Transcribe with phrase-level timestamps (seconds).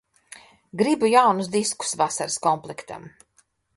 [0.81, 3.07] Gribu jaunus diskus vasaras komplektam.